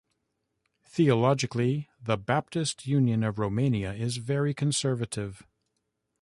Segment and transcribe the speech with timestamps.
[0.83, 5.43] Theologically, the Baptist Union of Romania is very conservative.